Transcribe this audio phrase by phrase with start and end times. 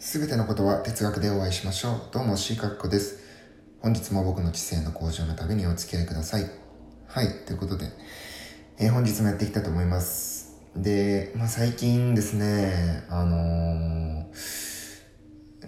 [0.00, 2.00] すべてのことは哲学でお会いしましょう。
[2.12, 3.18] どうも、しーかっこです。
[3.80, 6.48] 本日も僕の知性の向上のためにお付き合いください。
[7.08, 7.86] はい、ということで、
[8.78, 10.56] えー本日もやっていきたいと思います。
[10.76, 14.30] で、まあ、最近ですね、あの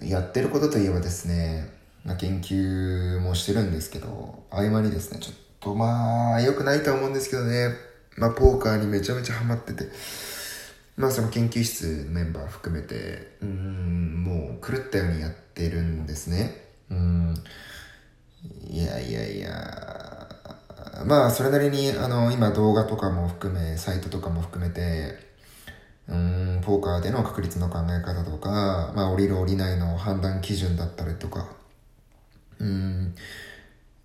[0.00, 1.68] ーやってることといえばですね、
[2.04, 7.74] まあ、研究もしてるんですけど、合間にですね、ちょっとまあ、良くないと思うんですけどね、
[8.16, 9.88] まあ、ポーカーにめちゃめちゃハマってて、
[10.96, 16.64] まあその研究室メンバー含めて、うん、もう狂ったようにやってるんですね。
[16.90, 17.34] うん。
[18.68, 19.50] いやいやいや、
[21.04, 25.18] まあそれなりに、あの、今動画とかも含め、サイトとかも含めて、
[26.08, 31.46] うん、ポーカーでの確率の考え方とか、まあ降りる降りないの判断基準だったりとか、
[32.58, 33.14] うん、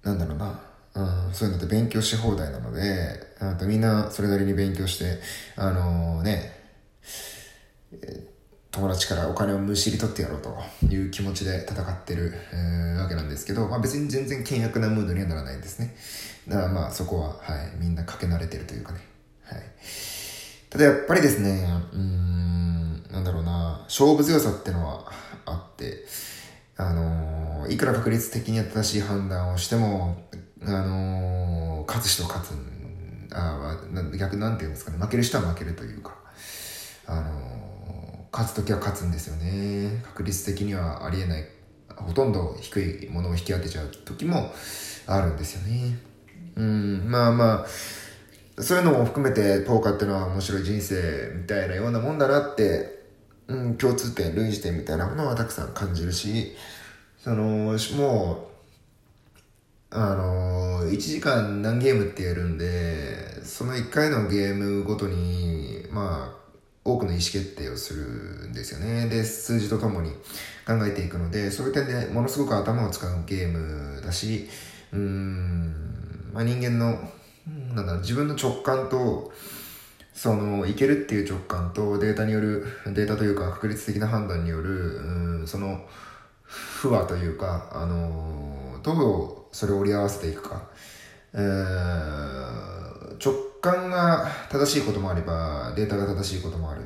[0.03, 0.59] なんだろうな。
[0.95, 5.19] うん、そういうのって勉強し放題なので、あとみんなそれなりに勉強して、
[5.57, 6.54] あのね、
[8.71, 15.95] 友達からお金をむしり取ってやろうという気持ちで戦ってる、えーわけなんですけど、まあ別に全然険悪なムードにはならないんですね。
[16.47, 18.99] だからまあそこは、はい、みんなかけ慣れてるというかね。
[19.43, 19.61] はい。
[20.69, 25.11] ただやっぱりですね、うん、なんだろうな、勝負強さってのは
[25.45, 26.05] あって、
[26.77, 30.17] あのーいくら確率的に正しい判断をしても、
[30.63, 33.77] あのー勝つ人は勝つん、あ
[34.17, 36.15] 逆なんていうんですかね、負ける人は負けるというか、
[37.07, 40.01] あの勝つときは勝つんですよね。
[40.03, 41.45] 確率的にはありえない、
[41.95, 44.51] ほとんど低いものを引き当てちゃう時も
[45.07, 45.97] あるんですよね。
[46.55, 47.65] うん、まあま
[48.57, 53.03] あ、そういうのも含めてポーカーっていうのは面白い人生みたいなようなもんだなって、
[53.47, 56.55] うん、共通点、類似点みたいなものはたくさん感じるし、
[57.19, 58.55] その、もう、
[59.91, 66.44] あの1時間何ゲームってやるんで、その1回のゲームごとに、まあ、
[66.85, 69.09] 多くの意思決定をするんですよね。
[69.09, 70.11] で、数字とともに
[70.67, 74.47] 考えていくので、そういう点でものすごく頭を使うゲームだし、
[74.93, 76.99] うーん、まあ、人間の、
[77.73, 79.33] なんだろう、自分の直感と、
[80.13, 85.83] その、いけるっていう直感とデータによる、データというか確率的な判断による、うん、その、
[86.43, 90.69] 不和というか、あの、どうそれを折り合わせていくか。
[91.33, 92.75] えー
[93.19, 96.81] 直感が正しいこともあれば、データが正しいこともある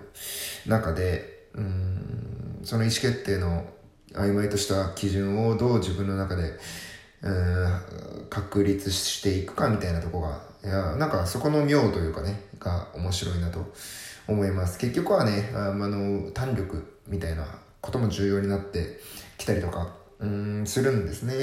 [0.65, 3.65] 中で、うん、その意思決定の
[4.13, 6.59] 曖昧とした基準をどう自分の中で、
[7.21, 7.81] うん
[8.29, 13.73] 確立していくかみたいなとこが、いや、なんかそこの妙というかね、が面白いなと
[14.27, 14.77] 思います。
[14.77, 17.45] 結局はね、あの、弾力みたいな
[17.81, 18.99] ことも重要になって
[19.37, 21.35] きたりとか、うん、するんですね。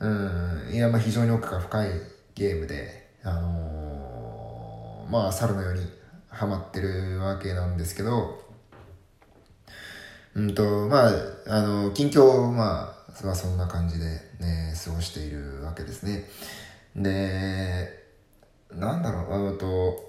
[0.00, 1.90] うん、いや、まあ非常に奥が深い
[2.34, 4.25] ゲームで、あのー
[5.10, 5.80] まあ猿のように
[6.28, 8.42] ハマってるわけなんですけど、
[10.34, 11.12] うんと、まあ、
[11.48, 14.04] あの、近況、まあ、そんな感じで
[14.38, 16.28] ね、過ごしているわけですね。
[16.94, 17.88] で、
[18.70, 20.06] なんだろう、あと、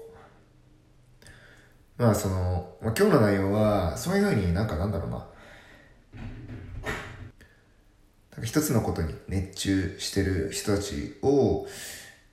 [1.96, 5.26] まあその、今日の内容は、そういうふうになんかなんだろうな、
[8.44, 11.66] 一つのことに熱中してる人たちを、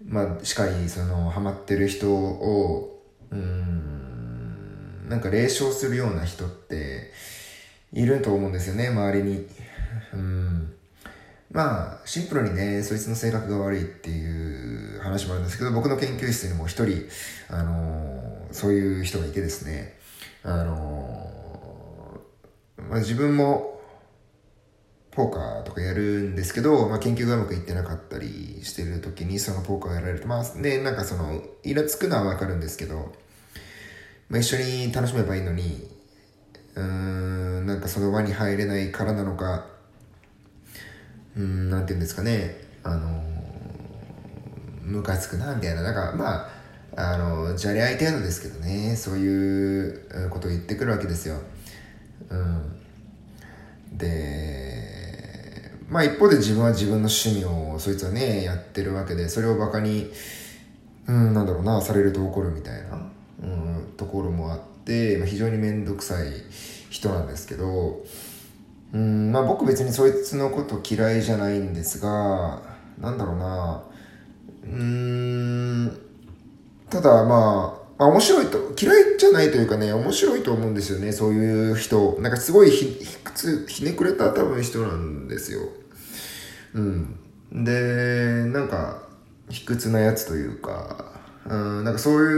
[0.03, 7.11] まあ、しかり、その、ハマってる人を、うん、なんか霊障するような人って、
[7.93, 9.47] いると思うんですよね、周りに。
[10.13, 10.73] うん。
[11.49, 17.07] まあ、シンプルにね、そいつの性格が悪いっていう話もあるんですけど、僕の研究室にも一人、
[17.49, 19.97] あのーそういう人がいてですね、
[20.43, 23.74] あのーまあ自分も、
[25.15, 33.13] ポーカーとかやるんですけど、まあ、研究がうまくいってなかったりしてる時にそのポーカーやられると、まあ、ね、なんかその、イラつくのはわかるんですけど、
[34.29, 35.89] まあ、一緒に楽しめばいいのに、
[36.75, 39.67] うーん、なんかその輪に入れないからなのか、
[41.37, 43.23] うん、なんて言うんですかね、あの、
[44.81, 46.47] ムカつくな、みたいな、なんか、ま
[46.97, 51.37] あ、あの、じゃれ合い程度ですけどね、そういうことを言ってくるわけですよ。
[52.29, 52.75] うん。
[53.97, 54.64] で、
[55.89, 60.11] まあ一方で自分は自分の趣味をそいつはね、やってるわけで、それをバカに、
[61.07, 63.09] うん、なんだろうな、されると怒るみたいな、
[63.43, 66.31] うん、ところもあって、まあ、非常にめんどくさい
[66.89, 68.03] 人なんですけど、
[68.93, 72.61] うん、まあ僕別にそいつのこと嫌いじゃないんですが、
[72.99, 73.83] なんだろうな、
[74.63, 74.71] うー
[75.87, 75.97] ん、
[76.89, 82.17] ただまあ、あ面白いと、嫌いじゃないというかね、面白いと思うんですよね、そういう人。
[82.19, 85.61] なんかすごいひ、ひくつ、ひねくれた多分人なんですよ。
[86.73, 87.19] うん。
[87.51, 89.05] で、なんか、
[89.49, 91.13] 卑屈なやつというか、
[91.47, 92.33] うん、なんかそうい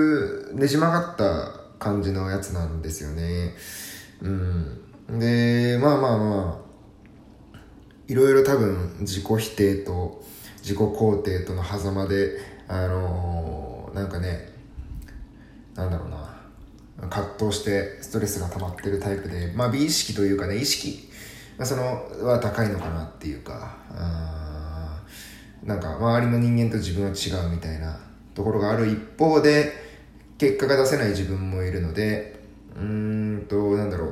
[0.51, 3.55] うねじ曲がった感じのやつなんですよね。
[4.21, 4.81] うん。
[5.19, 6.61] で、で、まあまあま
[7.53, 7.59] あ、
[8.07, 10.23] いろいろ多分自己否定と
[10.57, 12.37] 自己肯定との狭間で、
[12.67, 14.56] あのー、なんかね、
[15.77, 21.07] なんだろうな、葛藤してストレスが溜まってるタイプで、まあ美意識というかね、意識、
[21.57, 21.83] まあ、その、
[22.23, 25.03] は高いのかなっていうか、あ
[25.63, 27.99] なんか周りの人間と自分は違うみたいな
[28.33, 29.71] ところがある一方で、
[30.39, 32.39] 結果が出せない自分もいるので、
[32.75, 34.11] うーんと、なんだろう、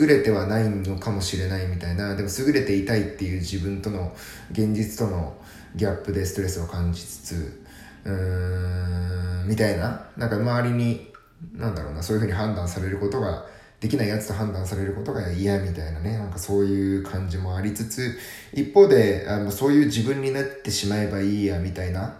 [0.00, 4.14] 優れてはないのかもしれないみたいな、でも優れていたいっていう自分との、
[4.50, 5.36] 現実との
[5.74, 7.65] ギャップでストレスを感じつつ、
[8.06, 11.12] うーん、みたいな、なんか周りに、
[11.52, 13.44] なんだろうな、そういうふうに判断されることが、
[13.80, 18.18] できないやつと判断されることが嫌みたいなね、なんかそういう感じもありつつ、
[18.54, 22.18] 一方で、あの、そういう自分になってしまえばいいや、みたいな、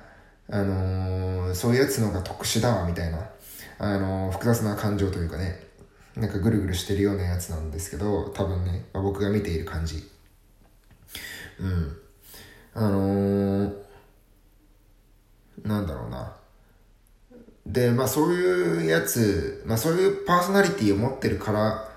[0.50, 3.30] あのー、そういうやつのが特殊だわ、みたいな、
[3.78, 5.66] あのー、複雑な感情というかね、
[6.14, 10.08] なんかぐるぐるしてるようなやつなんですけど、多分ね、まあ、僕が見ている感じ。
[11.58, 11.96] うん。
[12.74, 13.85] あのー、
[15.64, 16.36] なんだろうな。
[17.66, 21.88] で、まあそういうやつ、まあそういうパーソナリティを持ってるから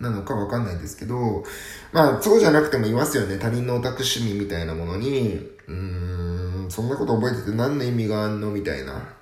[0.00, 1.44] なのかわかんないんですけど、
[1.92, 3.38] まあそうじゃなくてもいますよね。
[3.38, 5.36] 他人のオタク趣味みたいなものに、
[5.68, 9.16] うーん、そんなこと覚えてて何の意味があんのみたいな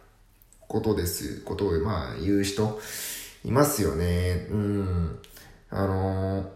[0.60, 1.40] ことです。
[1.44, 2.80] ことをまあ言う人
[3.44, 4.46] いますよね。
[4.50, 5.18] うん。
[5.70, 6.46] あのー、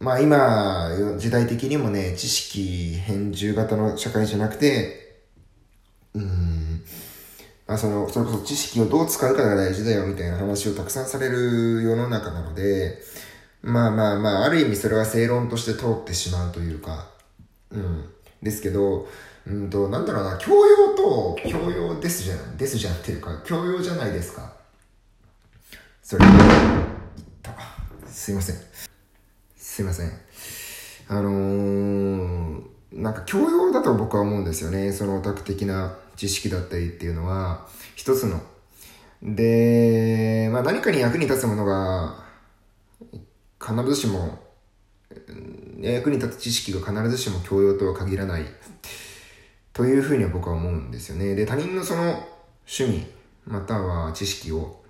[0.00, 5.07] まあ今、時代的にもね、知識変重型の社会じゃなくて、
[7.68, 12.98] まあその、それこそ知識をどう使うかが大事だよみたいな話をたくさんされる世の中なので、
[13.62, 17.06] まあまあまあ、ある意味それは正論として通ってしまうというか、
[17.70, 18.08] うん。
[18.42, 19.06] ですけど、
[19.46, 24.50] うんと、なんだろうな、教養と教養ですじゃん、ですじゃんっていうか、教養じゃないですか。
[26.02, 26.32] それ、いっ
[27.42, 27.52] た。
[28.06, 28.56] すいません。
[29.56, 30.12] すいません。
[31.08, 32.62] あのー、
[32.92, 34.90] なんか教養だと僕は思うんですよね。
[34.92, 38.42] そのオタク的な知識だったりっていうのは、一つの。
[39.22, 42.24] で、まあ何かに役に立つものが、
[43.64, 44.40] 必ずしも、
[45.80, 48.44] 役に立つ知識が必ずしも教養とは限らない。
[49.72, 51.36] というふうには僕は思うんですよね。
[51.36, 52.26] で、他人のその
[52.66, 53.06] 趣味、
[53.46, 54.82] または知識を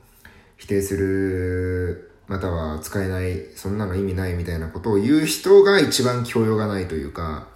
[0.57, 7.49] 否定する、または使えない、そんなの意味ないみたいなことを言う人が一番教養がないというか、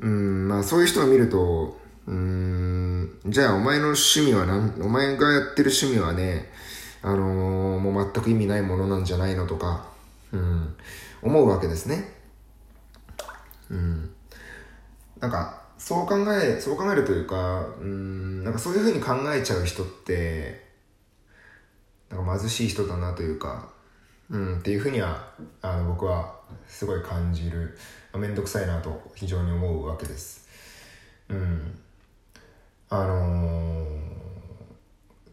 [0.00, 6.50] うん、まあそういう人を見ると、うーん、じゃあお前の趣味は何、お前がやってる趣味はね、
[7.02, 9.86] あのー、もう全く意味ないものなんじゃないのとか、
[10.32, 10.74] うん、
[11.22, 12.12] 思うわけですね。
[13.70, 14.10] うん。
[15.20, 20.64] なんか、そう考え、そう考えるというか、うん、なんかそういうふうに考えちゃう人って、
[22.10, 23.68] なんか貧しい人だなというか、
[24.30, 27.76] うん、っていうふうには、あの、僕はすごい感じる、
[28.14, 30.43] めんどくさいなと非常に思うわけです。
[32.96, 33.86] あの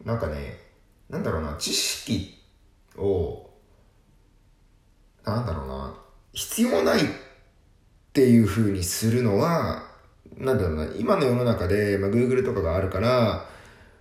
[0.03, 0.57] ー、なんかね、
[1.11, 2.39] なんだろうな、知識
[2.97, 3.51] を、
[5.23, 5.95] なんだろうな、
[6.33, 7.03] 必要ないっ
[8.13, 9.83] ていう風にするのは、
[10.37, 13.45] なんだろうな、今の世の中で、まあ、Google とかがあるから、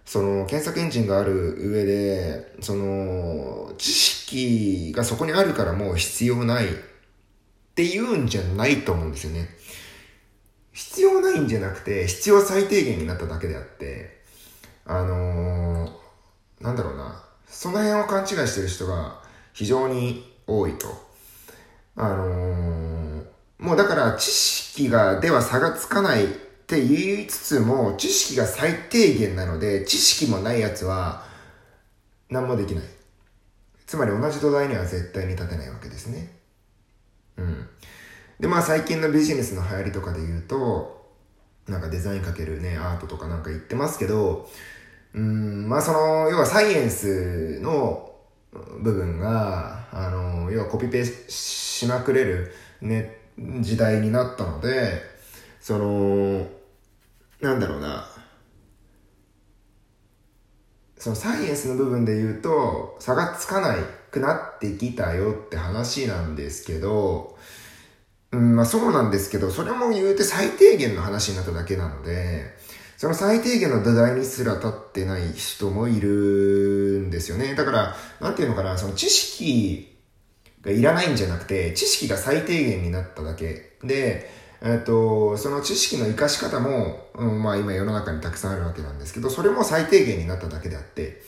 [0.06, 6.68] その、検索エンジンがある上で、その、知識がそこにあるからもう必要ないっ
[7.74, 9.50] ていうんじゃないと思うんですよね。
[10.72, 14.20] 必要ないんじゃなくて、必要最低限になっただけであって、
[14.84, 19.20] あのー、なんだろうな、その辺を勘違いしてる人が
[19.52, 20.88] 非常に多いと。
[21.96, 23.24] あのー、
[23.58, 26.28] もうだから知識が、では差がつかないっ
[26.66, 31.24] て言いつつも、知識が最低限なので、知識もないやつは
[32.30, 32.84] 何もできない。
[33.86, 36.32] つまり同じ土台には絶対に立てないわけですね。
[37.36, 37.68] うん。
[38.40, 41.06] で、まあ最近のビジネスの流行りとかで言うと、
[41.68, 44.48] なんかデザインかけるね、アートとかなんか言ってますけど、
[45.14, 48.10] うん、まあその、要はサイエンスの
[48.80, 53.18] 部分が、あの、要はコピペしまくれるね、
[53.60, 55.02] 時代になったので、
[55.60, 56.46] その、
[57.40, 58.08] なんだろうな、
[60.96, 63.78] そのサイエンスの部分で言うと、差がつかない
[64.10, 67.38] くなってきたよって話なんですけど、
[68.32, 72.54] うん、まあそうなんですけど、それも言うて最低限の話になっただけなので、
[72.96, 77.54] その最低限の土台にすら立ってない人もいるんですよね。
[77.54, 79.98] だから、なんていうのかな、その知識
[80.60, 83.78] がいらないんじゃなくて、知識が最低限になっただけ。
[83.82, 91.22] で、えっと、その知識の活かし方も、うん、まあ今世の中にたくさんあるわけなんですけど、それも最低限になっただけであって、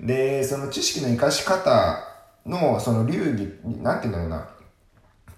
[0.00, 2.02] で、その知識の活かし方
[2.46, 4.48] の、その流儀、なんていうんだろうな、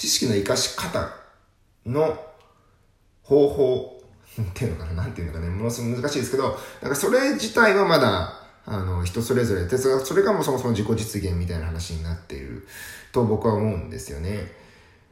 [0.00, 1.12] 知識の活かし方
[1.84, 2.18] の
[3.22, 4.02] 方法
[4.40, 5.02] っていうのかな？
[5.02, 8.32] なんていうのかね、ものすごく難しいですけど、なんかそれ自体はまだ、
[8.64, 12.66] あの、人それぞれで、それがもうそもそも自己実現みたいな話になっている
[13.12, 14.50] と僕は思うんですよね。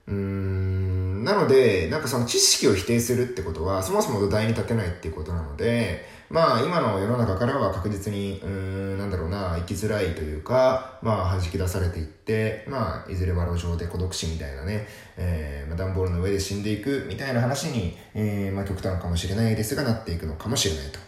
[0.09, 14.87] うん、なので、なんかその知識を否定するってことは、そもそも土台に立てないっていうことなので、まあ今の世の中からは確実に、うん、なんだろうな、生きづらいというか、まあ弾き出されていって、まあいずれは路上で孤独死みたいなね、
[15.19, 20.99] えー、まあ、段ボールの上で死んでいくみたいな話に、えー、まあ極端かもしれないですがなっていくのかもしれないと。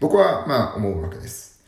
[0.00, 1.62] 僕はまあ思うわけです。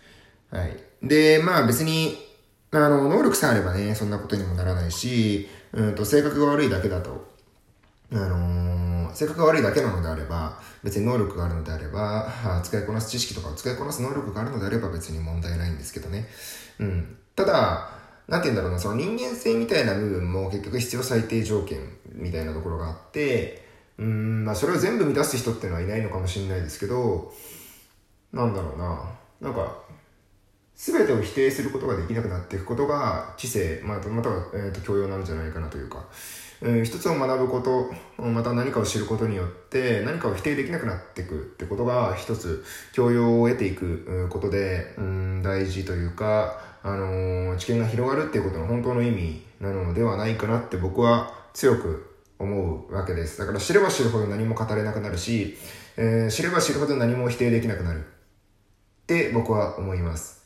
[0.51, 0.77] はい。
[1.03, 2.32] で、まあ別に、
[2.73, 7.29] あの、能力さえあればね、そんなことにもならないし、うんと性格が悪いだけだと、
[8.12, 12.31] あのー、性格が悪いだけなのであれば、別に能力があるのであれば、
[12.64, 16.26] 使いこなす知識とかを使いこなす能力があるのであれば別に問題ないんですけどね。
[16.79, 17.17] うん。
[17.37, 17.91] ただ、
[18.26, 21.79] なんて言うんだろうな、その人間性みたいな部分も結局必要最低条件
[22.14, 23.67] みたいなところがあって、
[23.99, 27.33] うん、まあそれを全部満たす人っていうのはいないのかもしれないですけど、
[28.33, 29.11] なんだろうな、
[29.41, 29.76] なんか、
[30.75, 36.05] 全てを否定することができなくなっていくことが知性、またまたは、えーと、教養なんじゃないかなというか、
[36.61, 53.38] えー、一つを学ぶことまた何かを知ることによって何かを否定できなくなっていくってことが一つ教養を得ていくことで、うん、大事というか、あのー、知見が広がるっていうことの本当の意味なのではないかなって僕は強く思うわけです。
[53.38, 55.57] だから知れば知るほど何も語れなくなるし、
[55.97, 58.02] えー、知れば知るほど何も否定できなくなるっ
[59.07, 60.42] て僕は思います。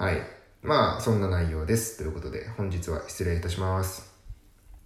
[0.00, 0.22] はい。
[0.62, 1.98] まあ、そんな内容です。
[1.98, 4.09] ということで、本日は失礼いたします。